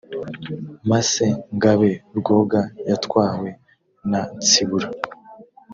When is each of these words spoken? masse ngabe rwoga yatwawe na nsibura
masse 0.89 1.25
ngabe 1.55 1.91
rwoga 2.17 2.61
yatwawe 2.89 3.49
na 4.09 4.21
nsibura 4.37 4.87